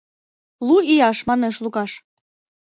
—Лу 0.67 0.77
ияш,— 0.93 1.17
манеш 1.29 1.55
Лукаш. 1.63 1.91